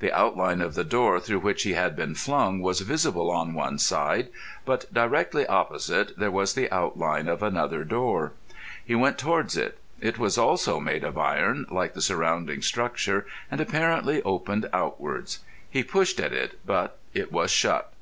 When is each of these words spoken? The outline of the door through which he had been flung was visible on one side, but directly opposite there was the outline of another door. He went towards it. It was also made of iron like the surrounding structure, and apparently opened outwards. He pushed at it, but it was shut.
The 0.00 0.12
outline 0.12 0.60
of 0.60 0.74
the 0.74 0.84
door 0.84 1.18
through 1.18 1.38
which 1.38 1.62
he 1.62 1.72
had 1.72 1.96
been 1.96 2.14
flung 2.14 2.60
was 2.60 2.82
visible 2.82 3.30
on 3.30 3.54
one 3.54 3.78
side, 3.78 4.28
but 4.66 4.92
directly 4.92 5.46
opposite 5.46 6.18
there 6.18 6.30
was 6.30 6.52
the 6.52 6.70
outline 6.70 7.26
of 7.26 7.42
another 7.42 7.82
door. 7.82 8.32
He 8.84 8.94
went 8.94 9.16
towards 9.16 9.56
it. 9.56 9.78
It 9.98 10.18
was 10.18 10.36
also 10.36 10.78
made 10.78 11.04
of 11.04 11.16
iron 11.16 11.64
like 11.70 11.94
the 11.94 12.02
surrounding 12.02 12.60
structure, 12.60 13.24
and 13.50 13.62
apparently 13.62 14.22
opened 14.24 14.68
outwards. 14.74 15.38
He 15.70 15.82
pushed 15.82 16.20
at 16.20 16.34
it, 16.34 16.58
but 16.66 16.98
it 17.14 17.32
was 17.32 17.50
shut. 17.50 17.94